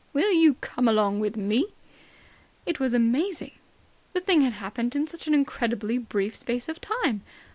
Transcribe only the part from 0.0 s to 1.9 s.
"Will you come along with me!"